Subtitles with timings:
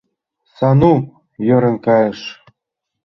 [0.55, 0.93] —Сану?!—
[1.53, 2.19] ӧрын кайыш.